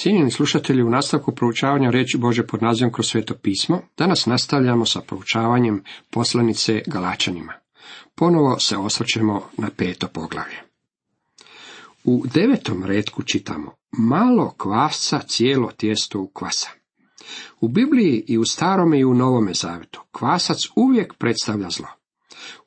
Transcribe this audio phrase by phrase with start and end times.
[0.00, 5.00] Cijenjeni slušatelji, u nastavku proučavanja reći Bože pod nazivom kroz sveto pismo, danas nastavljamo sa
[5.00, 7.52] proučavanjem poslanice Galačanima.
[8.14, 10.56] Ponovo se osvrćemo na peto poglavlje.
[12.04, 16.68] U devetom redku čitamo, malo kvasca cijelo tijesto u kvasa.
[17.60, 21.97] U Bibliji i u starome i u novome zavetu kvasac uvijek predstavlja zlo.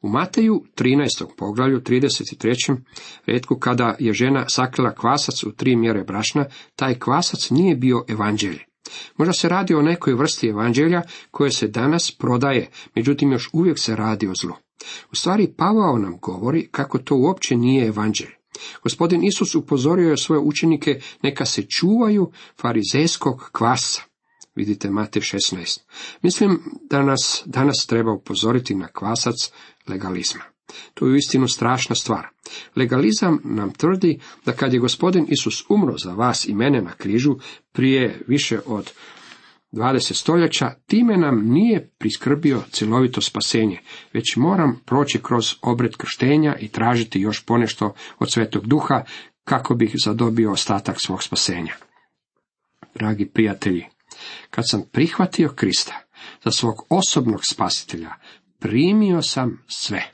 [0.01, 1.25] U Mateju 13.
[1.38, 2.77] poglavlju 33.
[3.25, 6.45] redku kada je žena sakrila kvasac u tri mjere brašna,
[6.75, 8.65] taj kvasac nije bio evanđelje.
[9.17, 13.95] Možda se radi o nekoj vrsti evanđelja koje se danas prodaje, međutim još uvijek se
[13.95, 14.53] radi o zlu.
[15.12, 18.38] U stvari Pavao nam govori kako to uopće nije evanđelje.
[18.84, 22.31] Gospodin Isus upozorio je svoje učenike neka se čuvaju
[22.62, 24.10] farizejskog kvasa.
[24.55, 25.80] Vidite Matej 16.
[26.22, 29.36] Mislim da nas danas treba upozoriti na kvasac
[29.88, 30.41] legalizma.
[30.94, 32.27] To je uistinu strašna stvar.
[32.76, 37.36] Legalizam nam tvrdi da kad je gospodin Isus umro za vas i mene na križu
[37.72, 38.91] prije više od
[39.72, 43.80] 20 stoljeća, time nam nije priskrbio cjelovito spasenje,
[44.13, 49.04] već moram proći kroz obred krštenja i tražiti još ponešto od svetog duha
[49.43, 51.74] kako bih zadobio ostatak svog spasenja.
[52.96, 53.86] Dragi prijatelji,
[54.50, 55.94] kad sam prihvatio Krista
[56.44, 58.12] za svog osobnog spasitelja,
[58.60, 60.12] primio sam sve.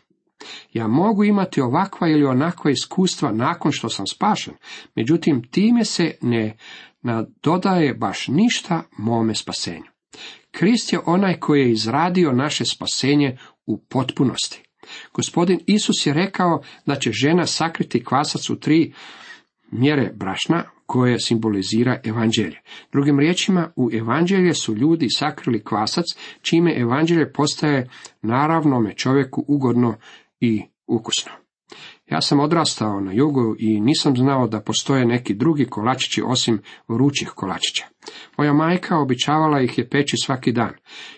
[0.74, 4.54] Ja mogu imati ovakva ili onakva iskustva nakon što sam spašen,
[4.96, 6.58] međutim time se ne
[7.02, 9.92] nadodaje baš ništa mome spasenju.
[10.52, 14.64] Krist je onaj koji je izradio naše spasenje u potpunosti.
[15.14, 18.94] Gospodin Isus je rekao da će žena sakriti kvasac u tri
[19.72, 22.62] mjere brašna koje simbolizira evanđelje.
[22.92, 26.06] Drugim riječima, u evanđelje su ljudi sakrili kvasac,
[26.42, 27.90] čime evanđelje postaje
[28.22, 29.96] naravnome čovjeku ugodno
[30.40, 31.32] i ukusno.
[32.12, 37.30] Ja sam odrastao na jugu i nisam znao da postoje neki drugi kolačići osim vrućih
[37.36, 37.86] kolačića.
[38.38, 40.74] Moja majka običavala ih je peći svaki dan.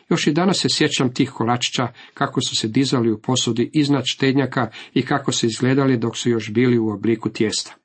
[0.09, 4.69] Još i danas se sjećam tih kolačića, kako su se dizali u posudi iznad štednjaka
[4.93, 7.75] i kako se izgledali dok su još bili u obliku tijesta.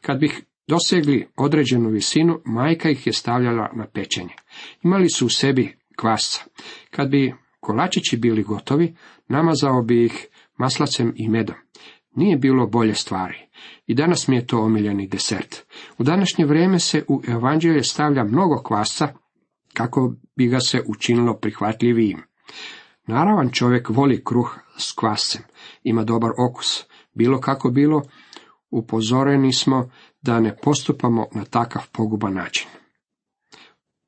[0.00, 4.34] Kad bih dosegli određenu visinu, majka ih je stavljala na pečenje.
[4.82, 6.44] Imali su u sebi kvasca.
[6.90, 8.96] Kad bi kolačići bili gotovi,
[9.28, 10.26] namazao bi ih
[10.56, 11.56] maslacem i medom.
[12.16, 13.38] Nije bilo bolje stvari.
[13.86, 15.56] I danas mi je to omiljeni desert.
[15.98, 19.08] U današnje vrijeme se u evanđelje stavlja mnogo kvasca,
[19.72, 22.22] kako bi ga se učinilo prihvatljivijim.
[23.06, 25.42] Naravan čovjek voli kruh s kvascem,
[25.82, 26.84] ima dobar okus.
[27.14, 28.02] Bilo kako bilo,
[28.70, 29.90] upozoreni smo
[30.22, 32.68] da ne postupamo na takav poguban način.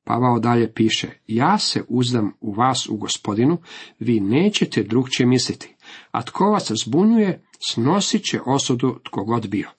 [0.03, 3.57] Pavao dalje piše, ja se uzdam u vas u gospodinu,
[3.99, 5.75] vi nećete drugčije misliti,
[6.11, 9.69] a tko vas zbunjuje, snosit će osudu tko god bio.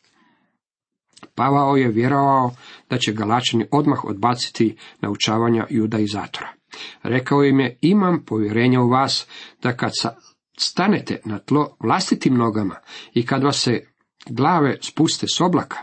[1.34, 2.50] Pavao je vjerovao
[2.90, 6.52] da će Galačani odmah odbaciti naučavanja judaizatora.
[7.02, 9.26] Rekao im je, imam povjerenja u vas,
[9.62, 9.90] da kad
[10.58, 12.76] stanete na tlo vlastitim nogama
[13.14, 13.86] i kad vas se
[14.26, 15.78] glave spuste s oblaka,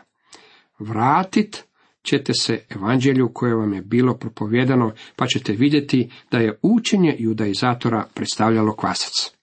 [0.79, 1.63] vratit
[2.03, 8.06] ćete se evanđelju koje vam je bilo propovjedano, pa ćete vidjeti da je učenje judaizatora
[8.13, 9.34] predstavljalo kvasac.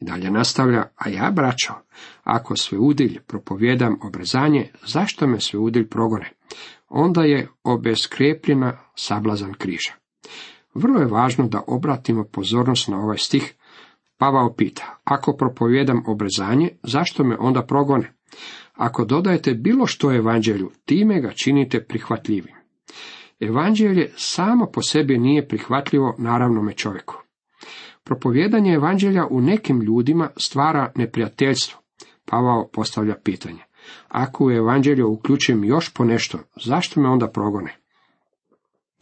[0.00, 1.72] I dalje nastavlja, a ja, braćo,
[2.22, 6.30] ako sve udilj propovjedam obrezanje, zašto me sve udilj progone?
[6.88, 9.92] Onda je obeskrepljena sablazan križa.
[10.74, 13.54] Vrlo je važno da obratimo pozornost na ovaj stih.
[14.18, 18.12] Pavao pita, ako propovjedam obrezanje, zašto me onda progone?
[18.74, 22.54] Ako dodajete bilo što evanđelju, time ga činite prihvatljivim.
[23.40, 27.23] Evanđelje samo po sebi nije prihvatljivo naravnome čovjeku.
[28.04, 31.80] Propovjedanje evanđelja u nekim ljudima stvara neprijateljstvo.
[32.24, 33.62] Pavao postavlja pitanje.
[34.08, 37.76] Ako u evanđelju uključujem još po nešto, zašto me onda progone?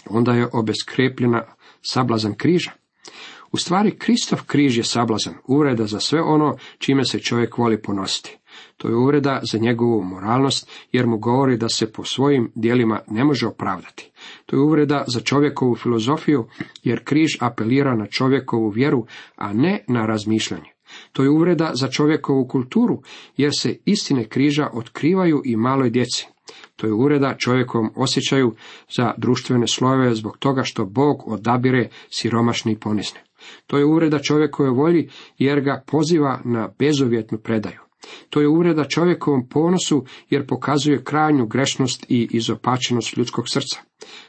[0.07, 1.45] Onda je obeskrepljena
[1.83, 2.71] sablazan križa.
[3.53, 8.39] U stvari, Kristov križ je sablazan, uvreda za sve ono čime se čovjek voli ponositi.
[8.77, 13.25] To je uvreda za njegovu moralnost, jer mu govori da se po svojim dijelima ne
[13.25, 14.11] može opravdati.
[14.47, 16.47] To je uvreda za čovjekovu filozofiju,
[16.83, 19.07] jer križ apelira na čovjekovu vjeru,
[19.37, 20.71] a ne na razmišljanje.
[21.13, 23.03] To je uvreda za čovjekovu kulturu,
[23.37, 26.27] jer se istine križa otkrivaju i maloj djeci.
[26.77, 28.55] To je uvreda čovjekovom osjećaju
[28.97, 33.21] za društvene slojeve zbog toga što Bog odabire siromašni i ponizne.
[33.67, 35.09] To je uvreda čovjekove volji
[35.39, 37.81] jer ga poziva na bezuvjetnu predaju.
[38.31, 43.81] To je uvreda čovjekovom ponosu jer pokazuje krajnju grešnost i izopačenost ljudskog srca.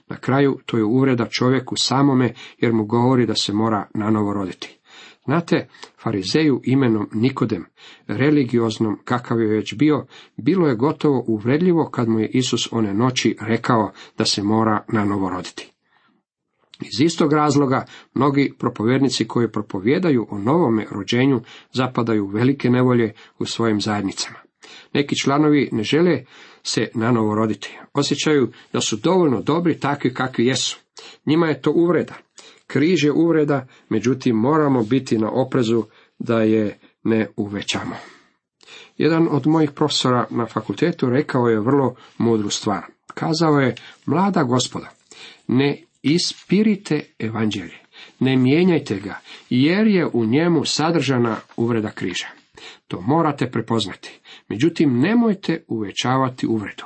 [0.07, 4.79] Na kraju to je uvreda čovjeku samome jer mu govori da se mora nanovo roditi.
[5.25, 5.67] Znate,
[6.03, 7.65] farizeju imenom Nikodem,
[8.07, 10.05] religioznom kakav je već bio,
[10.37, 15.05] bilo je gotovo uvredljivo kad mu je Isus one noći rekao da se mora na
[15.05, 15.72] novo roditi.
[16.81, 21.41] Iz istog razloga mnogi propovjednici koji propovjedaju o novome rođenju
[21.73, 24.39] zapadaju velike nevolje u svojim zajednicama.
[24.93, 26.23] Neki članovi ne žele
[26.63, 27.77] se nanovo roditi.
[27.93, 30.79] Osjećaju da su dovoljno dobri takvi kakvi jesu.
[31.25, 32.13] Njima je to uvreda.
[32.67, 35.83] Križ je uvreda, međutim moramo biti na oprezu
[36.19, 37.95] da je ne uvećamo.
[38.97, 42.83] Jedan od mojih profesora na fakultetu rekao je vrlo mudru stvar.
[43.13, 43.75] Kazao je,
[44.05, 44.89] mlada gospoda,
[45.47, 47.77] ne ispirite evanđelje,
[48.19, 49.19] ne mijenjajte ga,
[49.49, 52.27] jer je u njemu sadržana uvreda križa.
[52.87, 54.19] To morate prepoznati.
[54.49, 56.83] Međutim, nemojte uvećavati uvredu.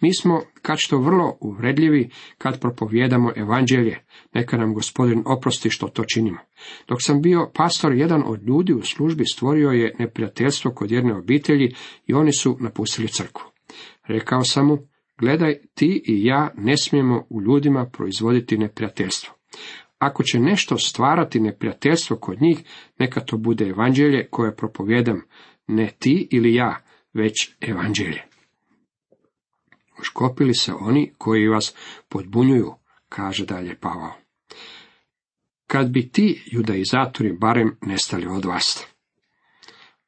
[0.00, 3.98] Mi smo, kad što vrlo uvredljivi, kad propovjedamo evanđelje,
[4.34, 6.38] neka nam gospodin oprosti što to činimo.
[6.88, 11.74] Dok sam bio pastor, jedan od ljudi u službi stvorio je neprijateljstvo kod jedne obitelji
[12.06, 13.44] i oni su napustili crkvu.
[14.06, 14.78] Rekao sam mu,
[15.18, 19.34] gledaj, ti i ja ne smijemo u ljudima proizvoditi neprijateljstvo.
[19.98, 22.58] Ako će nešto stvarati neprijateljstvo kod njih,
[22.98, 25.22] neka to bude evanđelje koje propovjedam,
[25.66, 26.82] ne ti ili ja,
[27.12, 28.22] već evanđelje.
[30.00, 31.74] Uškopili se oni koji vas
[32.08, 32.74] podbunjuju,
[33.08, 34.12] kaže dalje Pavao.
[35.66, 38.86] Kad bi ti judaizatori barem nestali od vas.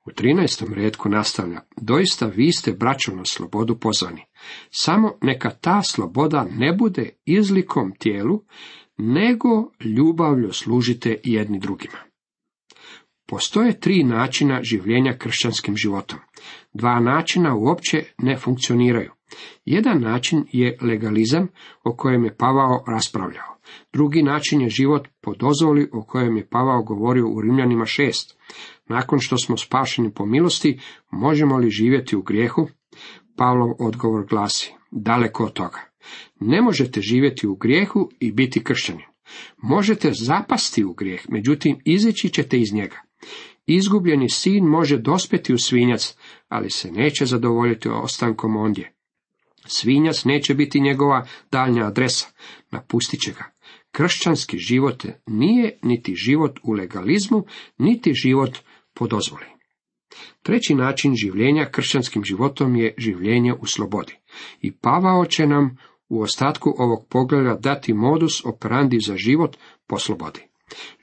[0.07, 0.75] U 13.
[0.75, 4.28] redku nastavlja, doista vi ste braćo na slobodu pozvani.
[4.71, 8.43] Samo neka ta sloboda ne bude izlikom tijelu,
[8.99, 11.99] nego ljubavlju služite jedni drugima.
[13.27, 16.19] Postoje tri načina življenja kršćanskim životom.
[16.73, 19.13] Dva načina uopće ne funkcioniraju.
[19.65, 21.49] Jedan način je legalizam
[21.85, 23.59] o kojem je Pavao raspravljao.
[23.93, 28.39] Drugi način je život po dozvoli o kojem je Pavao govorio u Rimljanima šest.
[28.87, 30.81] Nakon što smo spašeni po milosti,
[31.11, 32.69] možemo li živjeti u grijehu?
[33.39, 35.81] Pavlov odgovor glasi, daleko od toga.
[36.41, 39.07] Ne možete živjeti u grijehu i biti kršćanin.
[39.57, 43.01] Možete zapasti u grijeh, međutim izići ćete iz njega.
[43.67, 46.17] Izgubljeni sin može dospjeti u svinjac,
[46.49, 48.93] ali se neće zadovoljiti ostankom ondje.
[49.67, 52.27] Svinjac neće biti njegova daljnja adresa,
[52.71, 53.45] napustit će ga.
[53.91, 57.45] Kršćanski život nije niti život u legalizmu,
[57.79, 58.59] niti život
[58.95, 59.58] po dozvoli.
[60.43, 64.13] Treći način življenja kršćanskim životom je življenje u slobodi.
[64.61, 65.77] I Pavao će nam
[66.09, 69.57] u ostatku ovog pogleda dati modus operandi za život
[69.87, 70.41] po slobodi.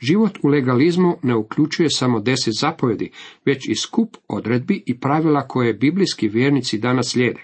[0.02, 3.12] Život u legalizmu ne uključuje samo deset zapovjedi,
[3.46, 7.44] već i skup odredbi i pravila koje biblijski vjernici danas slijede.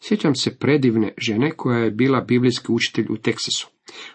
[0.00, 3.68] Sjećam se predivne žene koja je bila biblijski učitelj u Teksasu.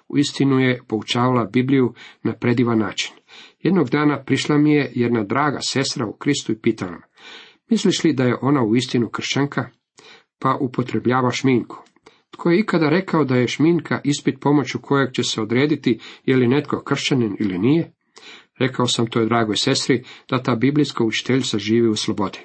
[0.08, 1.94] Uistinu je poučavala Bibliju
[2.24, 3.19] na predivan način.
[3.60, 7.02] Jednog dana prišla mi je jedna draga sestra u Kristu i pitala me,
[7.70, 9.70] misliš li da je ona uistinu kršćanka?
[10.40, 11.84] Pa upotrebljava šminku.
[12.32, 16.48] Tko je ikada rekao da je šminka ispit pomoću kojeg će se odrediti je li
[16.48, 17.94] netko kršćanin ili nije?
[18.60, 22.40] Rekao sam toj dragoj sestri da ta biblijska učiteljica živi u slobodi.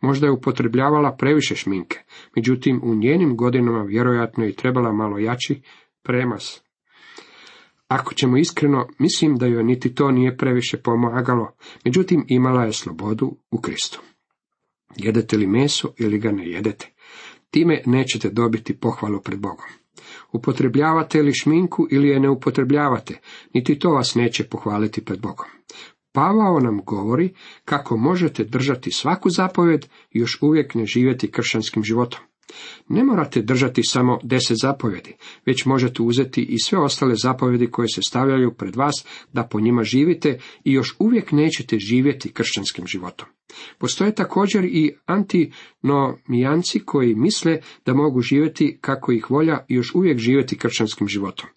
[0.00, 1.98] Možda je upotrebljavala previše šminke,
[2.36, 5.62] međutim u njenim godinama vjerojatno je trebala malo jači
[6.02, 6.62] premas.
[7.88, 11.52] Ako ćemo iskreno, mislim da joj niti to nije previše pomagalo,
[11.84, 14.00] međutim imala je slobodu u Kristu.
[14.96, 16.92] Jedete li meso ili ga ne jedete?
[17.50, 19.66] Time nećete dobiti pohvalu pred Bogom.
[20.32, 23.20] Upotrebljavate li šminku ili je ne upotrebljavate,
[23.54, 25.46] niti to vas neće pohvaliti pred Bogom.
[26.12, 32.20] Pavao nam govori kako možete držati svaku zapovjed i još uvijek ne živjeti kršćanskim životom.
[32.88, 35.14] Ne morate držati samo deset zapovjedi,
[35.46, 38.94] već možete uzeti i sve ostale zapovjedi koje se stavljaju pred vas
[39.32, 43.28] da po njima živite i još uvijek nećete živjeti kršćanskim životom.
[43.78, 50.18] Postoje također i antinomijanci koji misle da mogu živjeti kako ih volja i još uvijek
[50.18, 51.48] živjeti kršćanskim životom.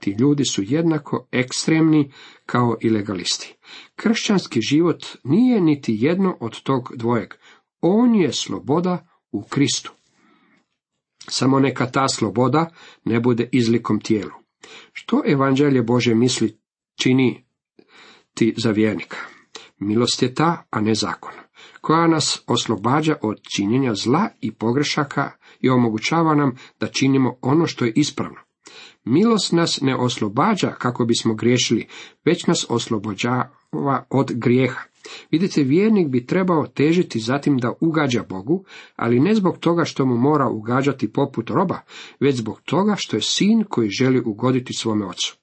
[0.00, 2.12] Ti ljudi su jednako ekstremni
[2.46, 3.54] kao i legalisti.
[3.96, 7.34] Kršćanski život nije niti jedno od tog dvojeg.
[7.80, 9.97] On je sloboda u Kristu.
[11.28, 12.70] Samo neka ta sloboda
[13.04, 14.30] ne bude izlikom tijelu.
[14.92, 16.58] Što evanđelje Bože misli
[17.00, 17.44] čini
[18.34, 19.16] ti za vjernika?
[19.78, 21.32] Milost je ta, a ne zakon,
[21.80, 25.30] koja nas oslobađa od činjenja zla i pogrešaka
[25.60, 28.38] i omogućava nam da činimo ono što je ispravno.
[29.04, 31.88] Milost nas ne oslobađa kako bismo griješili,
[32.24, 34.82] već nas oslobođava od grijeha.
[35.30, 38.64] Vidite, vjernik bi trebao težiti zatim da ugađa Bogu,
[38.96, 41.78] ali ne zbog toga što mu mora ugađati poput roba,
[42.20, 45.36] već zbog toga što je sin koji želi ugoditi svome ocu.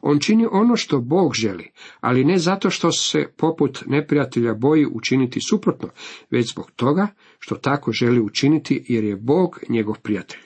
[0.00, 1.70] On čini ono što Bog želi,
[2.00, 5.88] ali ne zato što se poput neprijatelja boji učiniti suprotno,
[6.30, 7.08] već zbog toga
[7.38, 10.40] što tako želi učiniti jer je Bog njegov prijatelj.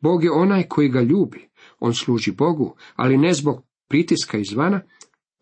[0.00, 1.48] Bog je onaj koji ga ljubi.
[1.80, 4.80] On služi Bogu, ali ne zbog pritiska izvana,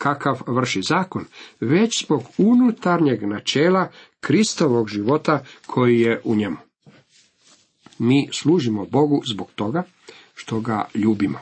[0.05, 1.25] kakav vrši zakon,
[1.61, 6.57] već zbog unutarnjeg načela Kristovog života koji je u njemu.
[7.99, 9.83] Mi služimo Bogu zbog toga
[10.35, 11.39] što ga ljubimo.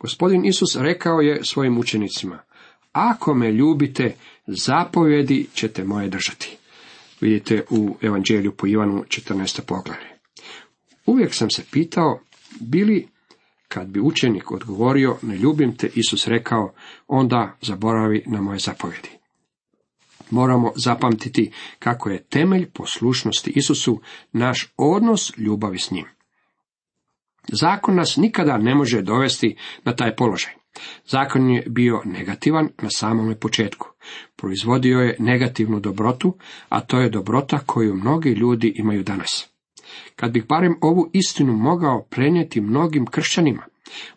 [0.00, 2.38] Gospodin Isus rekao je svojim učenicima,
[2.92, 4.14] ako me ljubite,
[4.46, 6.56] zapovjedi ćete moje držati.
[7.20, 9.60] Vidite u Evanđelju po Ivanu 14.
[9.60, 10.08] poglavlje.
[11.06, 12.20] Uvijek sam se pitao,
[12.60, 13.08] bili
[13.68, 16.72] kad bi učenik odgovorio, ne ljubim te, Isus rekao,
[17.08, 19.08] onda zaboravi na moje zapovjedi.
[20.30, 24.00] Moramo zapamtiti kako je temelj poslušnosti Isusu
[24.32, 26.04] naš odnos ljubavi s njim.
[27.52, 30.52] Zakon nas nikada ne može dovesti na taj položaj.
[31.06, 33.88] Zakon je bio negativan na samome početku.
[34.36, 36.36] Proizvodio je negativnu dobrotu,
[36.68, 39.57] a to je dobrota koju mnogi ljudi imaju danas.
[40.16, 43.62] Kad bih barem ovu istinu mogao prenijeti mnogim kršćanima,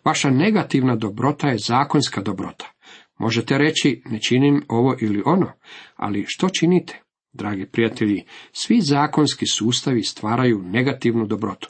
[0.04, 2.72] vaša negativna dobrota je zakonska dobrota.
[3.18, 5.52] Možete reći, ne činim ovo ili ono,
[5.96, 7.02] ali što činite?
[7.32, 11.68] Dragi prijatelji, svi zakonski sustavi stvaraju negativnu dobrotu.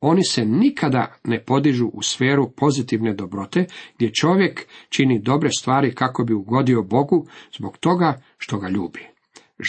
[0.00, 6.24] Oni se nikada ne podižu u sferu pozitivne dobrote, gdje čovjek čini dobre stvari kako
[6.24, 7.26] bi ugodio Bogu
[7.58, 9.06] zbog toga što ga ljubi.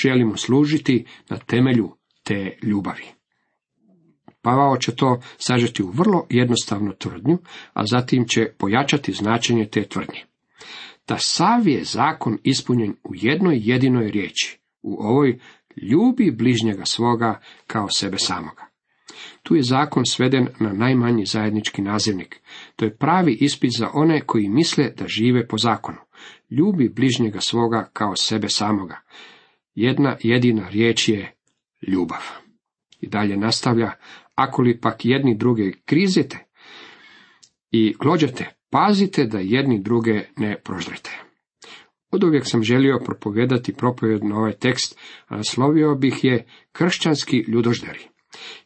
[0.04, 1.92] Želimo služiti na temelju
[2.24, 3.06] te ljubavi.
[4.44, 7.38] Pavao će to sažeti u vrlo jednostavnu tvrdnju,
[7.74, 10.26] a zatim će pojačati značenje te tvrdnje.
[11.08, 15.40] Da sav je zakon ispunjen u jednoj jedinoj riječi, u ovoj
[15.82, 18.68] ljubi bližnjega svoga kao sebe samoga.
[19.44, 22.42] Tu je zakon sveden na najmanji zajednički nazivnik.
[22.76, 25.98] To je pravi ispit za one koji misle da žive po zakonu.
[26.50, 29.02] Ljubi bližnjega svoga kao sebe samoga.
[29.76, 31.36] Jedna jedina riječ je
[31.88, 32.22] ljubav.
[33.02, 33.92] I dalje nastavlja,
[34.36, 36.46] ako li pak jedni druge krizite
[37.72, 41.12] i glođete, pazite da jedni druge ne prožrete.
[42.12, 48.08] Od uvijek sam želio propovedati propovjed na ovaj tekst, a naslovio bih je kršćanski ljudožderi.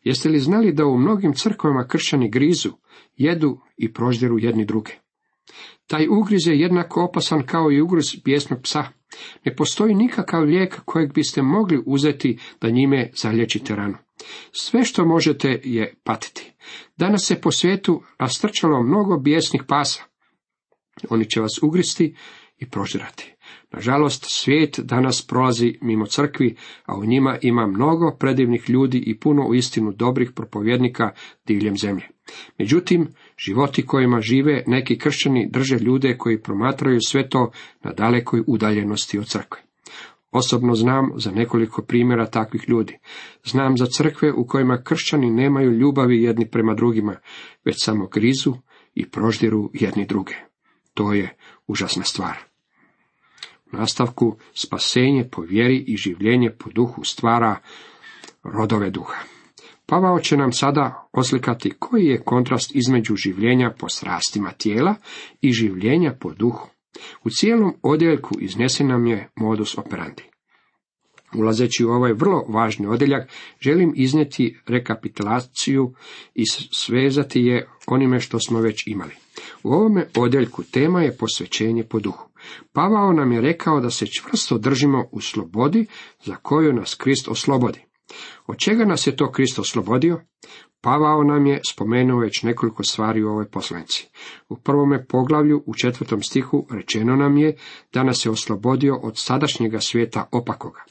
[0.03, 2.71] Jeste li znali da u mnogim crkvama kršćani grizu,
[3.15, 4.91] jedu i prožderu jedni druge?
[5.87, 8.83] Taj ugriz je jednako opasan kao i ugriz bijesnog psa.
[9.45, 13.97] Ne postoji nikakav lijek kojeg biste mogli uzeti da njime zalječite ranu.
[14.51, 16.53] Sve što možete je patiti.
[16.97, 20.03] Danas se po svijetu rastrčalo mnogo bijesnih pasa.
[21.09, 22.15] Oni će vas ugristi
[22.57, 23.33] i prožirati.
[23.71, 29.47] Nažalost, svijet danas prolazi mimo crkvi, a u njima ima mnogo predivnih ljudi i puno
[29.47, 31.11] uistinu dobrih propovjednika
[31.45, 32.07] diljem zemlje.
[32.57, 37.51] Međutim, životi kojima žive neki kršćani drže ljude koji promatraju sve to
[37.83, 39.61] na dalekoj udaljenosti od crkve.
[40.31, 42.97] Osobno znam za nekoliko primjera takvih ljudi.
[43.45, 47.15] Znam za crkve u kojima kršćani nemaju ljubavi jedni prema drugima,
[47.65, 48.53] već samo grizu
[48.95, 50.33] i proždiru jedni druge.
[50.93, 51.35] To je
[51.67, 52.37] užasna stvar.
[53.71, 57.55] U nastavku spasenje po vjeri i življenje po duhu stvara
[58.43, 59.36] rodove duha.
[59.89, 64.95] Pavao će nam sada oslikati koji je kontrast između življenja po strastima tijela
[65.41, 66.69] i življenja po duhu.
[67.23, 70.23] U cijelom odjeljku iznesen nam je modus operandi.
[71.35, 73.29] Ulazeći u ovaj vrlo važni odjeljak,
[73.59, 75.93] želim iznijeti rekapitulaciju
[76.35, 79.13] i svezati je onime što smo već imali.
[79.63, 82.29] U ovome odjeljku tema je posvećenje po duhu.
[82.73, 85.85] Pavao nam je rekao da se čvrsto držimo u slobodi
[86.23, 87.86] za koju nas Krist oslobodi.
[88.47, 90.21] Od čega nas je to Krist oslobodio?
[90.81, 94.07] Pavao nam je spomenuo već nekoliko stvari u ovoj poslanici.
[94.49, 97.55] U prvome poglavlju u četvrtom stihu rečeno nam je
[97.93, 100.83] da nas je oslobodio od sadašnjega svijeta opakoga.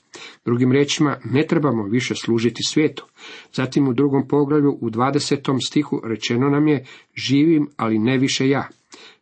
[0.44, 3.06] Drugim riječima, ne trebamo više služiti svijetu.
[3.52, 8.68] Zatim u drugom poglavlju u dvadesetom stihu rečeno nam je živim, ali ne više ja.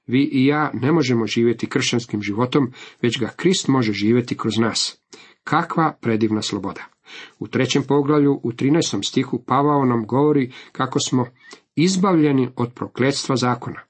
[0.06, 2.72] Vi i ja ne možemo živjeti kršćanskim životom,
[3.02, 5.02] već ga Krist može živjeti kroz nas.
[5.44, 6.93] Kakva predivna sloboda!
[7.38, 9.08] U trećem poglavlju, u 13.
[9.08, 11.26] stihu, Pavao nam govori kako smo
[11.76, 13.80] izbavljeni od prokletstva zakona.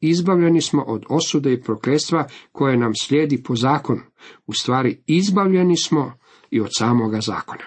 [0.00, 4.00] Izbavljeni smo od osude i prokletstva koje nam slijedi po zakonu.
[4.46, 6.12] U stvari, izbavljeni smo
[6.50, 7.64] i od samoga zakona.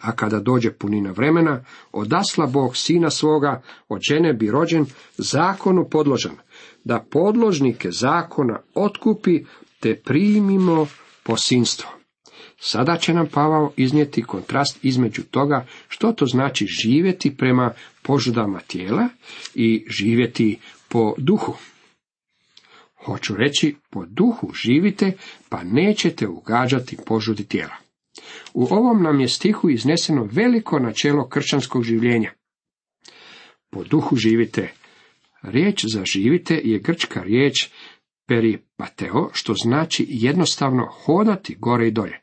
[0.00, 4.86] A kada dođe punina vremena, odasla Bog sina svoga, od žene bi rođen,
[5.18, 6.36] zakonu podložan,
[6.84, 9.44] da podložnike zakona otkupi,
[9.80, 10.86] te primimo
[11.22, 11.99] posinstvo.
[12.62, 19.08] Sada će nam Pavao iznijeti kontrast između toga što to znači živjeti prema požudama tijela
[19.54, 21.54] i živjeti po duhu.
[23.04, 25.12] Hoću reći, po duhu živite,
[25.48, 27.74] pa nećete ugađati požudi tijela.
[28.54, 32.32] U ovom nam je stihu izneseno veliko načelo kršćanskog življenja.
[33.70, 34.72] Po duhu živite.
[35.42, 37.68] Riječ za živite je grčka riječ
[38.26, 42.19] peripateo, što znači jednostavno hodati gore i dolje.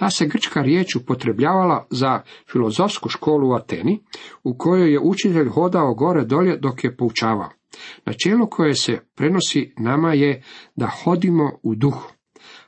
[0.00, 4.00] Ta se grčka riječ upotrebljavala za filozofsku školu u Ateni,
[4.44, 7.50] u kojoj je učitelj hodao gore dolje dok je poučavao.
[8.06, 10.42] Načelo koje se prenosi nama je
[10.76, 12.12] da hodimo u duhu.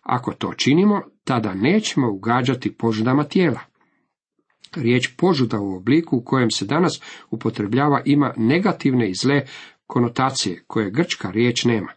[0.02, 3.60] Ako to činimo, tada nećemo ugađati požudama tijela.
[4.76, 9.42] Riječ požuda u obliku u kojem se danas upotrebljava ima negativne i zle
[9.86, 11.92] konotacije koje grčka riječ nema.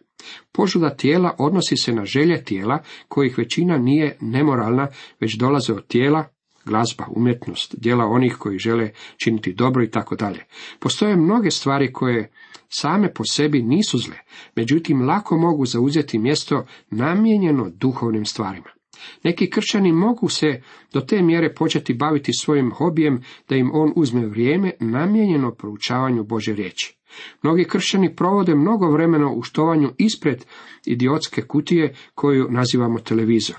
[0.52, 4.88] Požuda tijela odnosi se na želje tijela, kojih većina nije nemoralna,
[5.20, 6.24] već dolaze od tijela,
[6.64, 10.44] glazba, umjetnost, djela onih koji žele činiti dobro i tako dalje.
[10.80, 12.30] Postoje mnoge stvari koje
[12.68, 14.16] same po sebi nisu zle,
[14.56, 18.75] međutim lako mogu zauzeti mjesto namijenjeno duhovnim stvarima.
[19.24, 20.62] Neki kršćani mogu se
[20.92, 26.54] do te mjere početi baviti svojim hobijem da im on uzme vrijeme namijenjeno proučavanju Bože
[26.54, 26.96] riječi.
[27.42, 30.44] Mnogi kršćani provode mnogo vremena u štovanju ispred
[30.86, 33.56] idiotske kutije koju nazivamo televizor.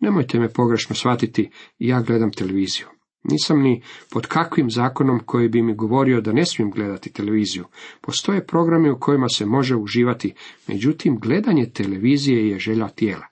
[0.00, 2.86] Nemojte me pogrešno shvatiti, ja gledam televiziju.
[3.24, 7.64] Nisam ni pod kakvim zakonom koji bi mi govorio da ne smijem gledati televiziju.
[8.00, 10.34] Postoje programi u kojima se može uživati,
[10.68, 13.26] međutim gledanje televizije je želja tijela.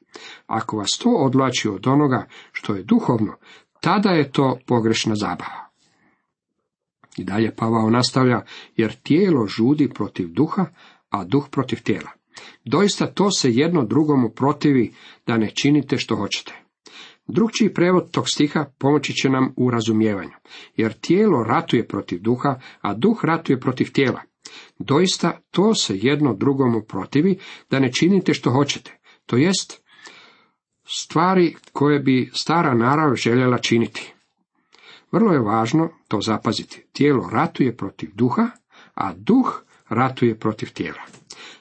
[0.46, 3.37] Ako vas to odlači od onoga što je duhovno,
[3.80, 5.66] tada je to pogrešna zabava.
[7.16, 8.42] I dalje Pavao nastavlja,
[8.76, 10.66] jer tijelo žudi protiv duha,
[11.11, 12.11] a duh protiv tijela.
[12.64, 14.94] Doista to se jedno drugomu protivi
[15.26, 16.54] da ne činite što hoćete.
[17.26, 20.35] Drugčiji prevod tog stiha pomoći će nam u razumijevanju,
[20.76, 24.20] jer tijelo ratuje protiv duha, a duh ratuje protiv tijela.
[24.78, 27.38] Doista to se jedno drugomu protivi
[27.70, 29.85] da ne činite što hoćete, to jest
[30.86, 34.14] stvari koje bi stara narav željela činiti.
[35.12, 36.84] Vrlo je važno to zapaziti.
[36.92, 38.48] Tijelo ratuje protiv duha,
[38.94, 41.02] a duh ratuje protiv tijela.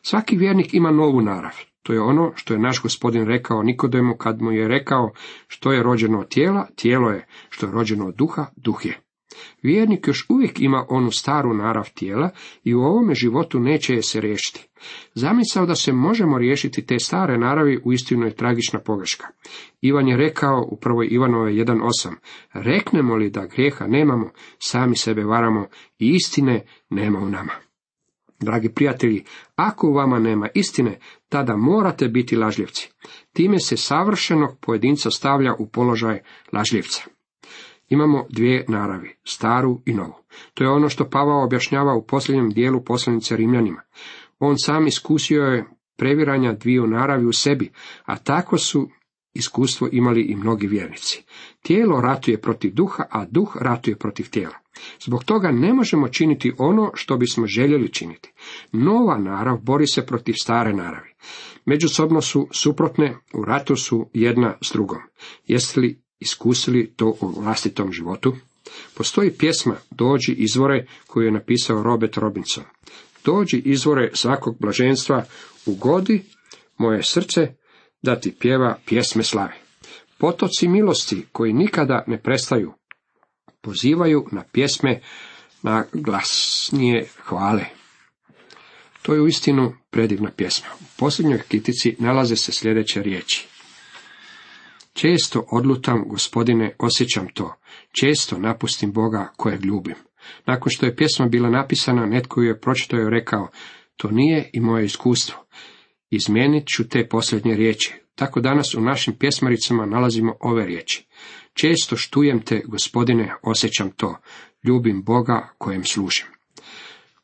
[0.01, 1.55] Svaki vjernik ima novu narav.
[1.83, 5.11] To je ono što je naš gospodin rekao Nikodemu kad mu je rekao
[5.47, 9.04] što je rođeno od tijela, tijelo je, što je rođeno od duha, duh je.
[9.61, 12.29] Vjernik još uvijek ima onu staru narav tijela
[12.63, 14.67] i u ovome životu neće je se riješiti.
[15.13, 19.27] Zamisao da se možemo riješiti te stare naravi uistinu je tragična pogreška.
[19.81, 22.13] Ivan je rekao u prvoj Ivanove 1.8.
[22.53, 25.67] Reknemo li da grijeha nemamo, sami sebe varamo
[25.99, 27.51] i istine nema u nama.
[28.39, 29.23] Dragi prijatelji,
[29.55, 32.91] ako u vama nema istine, tada morate biti lažljivci.
[33.33, 36.19] Time se savršenog pojedinca stavlja u položaj
[36.53, 37.14] lažljivca.
[37.89, 40.13] Imamo dvije naravi, staru i novu.
[40.53, 43.81] To je ono što Pavao objašnjava u posljednjem dijelu poslanice Rimljanima.
[44.39, 45.65] On sam iskusio je
[45.97, 47.71] previranja dviju naravi u sebi,
[48.05, 48.89] a tako su
[49.33, 51.23] iskustvo imali i mnogi vjernici.
[51.61, 54.55] Tijelo ratuje protiv duha, a duh ratuje protiv tijela.
[55.05, 58.33] Zbog toga ne možemo činiti ono što bismo željeli činiti.
[58.71, 61.09] Nova narav bori se protiv stare naravi.
[61.65, 64.99] Međusobno su suprotne, u ratu su jedna s drugom.
[65.47, 65.81] Jeste
[66.19, 68.35] iskusili to u vlastitom životu?
[68.93, 72.63] Postoji pjesma Dođi izvore koju je napisao Robert Robinson.
[73.25, 75.25] Dođi izvore svakog blaženstva,
[75.65, 76.23] ugodi
[76.77, 77.55] moje srce
[78.01, 79.53] da ti pjeva pjesme slave.
[80.17, 82.73] Potoci milosti koji nikada ne prestaju,
[83.61, 85.01] pozivaju na pjesme
[85.63, 87.65] na glasnije hvale.
[89.01, 90.67] To je uistinu predivna pjesma.
[90.81, 93.47] U posljednjoj kritici nalaze se sljedeće riječi.
[94.95, 97.55] Često odlutam, gospodine, osjećam to.
[97.99, 99.95] Često napustim Boga kojeg ljubim.
[100.45, 103.47] Nakon što je pjesma bila napisana, netko ju je pročitao i rekao,
[103.97, 105.45] to nije i moje iskustvo.
[106.09, 107.93] Izmijenit ću te posljednje riječi.
[108.15, 111.05] Tako danas u našim pjesmaricama nalazimo ove riječi.
[111.53, 114.17] Često štujem te, gospodine, osjećam to.
[114.63, 116.25] Ljubim Boga kojem služim.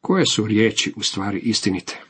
[0.01, 2.01] Koje su riječi u stvari istinite?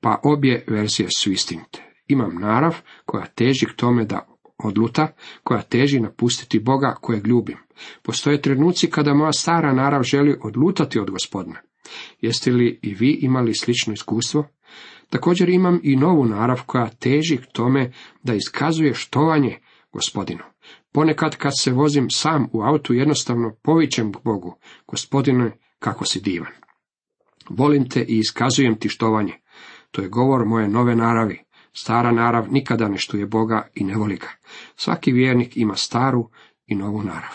[0.00, 1.82] Pa obje verzije su istinite.
[2.08, 5.08] Imam narav koja teži k tome da odluta,
[5.42, 7.56] koja teži napustiti Boga kojeg ljubim.
[8.02, 11.60] Postoje trenuci kada moja stara narav želi odlutati od gospodina.
[12.20, 14.48] Jeste li i vi imali slično iskustvo?
[15.10, 19.58] Također imam i novu narav koja teži k tome da iskazuje štovanje
[19.92, 20.42] gospodinu.
[20.92, 26.52] Ponekad kad se vozim sam u autu jednostavno povićem Bogu, gospodine, kako si divan.
[27.48, 29.32] Volim te i iskazujem ti štovanje.
[29.90, 31.38] To je govor moje nove naravi.
[31.76, 34.28] Stara narav nikada ne štuje Boga i ne voli ga.
[34.76, 36.28] Svaki vjernik ima staru
[36.66, 37.32] i novu narav.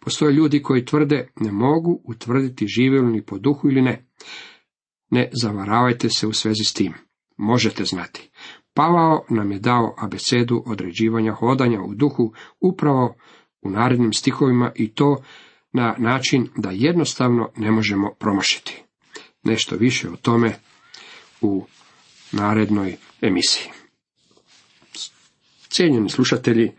[0.00, 4.06] Postoje ljudi koji tvrde ne mogu utvrditi žive li po duhu ili ne.
[5.10, 6.92] Ne zavaravajte se u svezi s tim.
[7.36, 8.30] Možete znati.
[8.74, 13.14] Pavao nam je dao abecedu određivanja hodanja u duhu upravo
[13.62, 15.22] u narednim stihovima i to
[15.72, 18.82] na način da jednostavno ne možemo promašiti.
[19.42, 20.54] Nešto više o tome
[21.40, 21.66] u
[22.32, 22.90] narednoj
[23.20, 23.70] emisiji.
[25.70, 26.72] Cijenjeni slušatelji,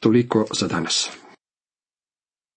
[0.00, 1.10] toliko za danas.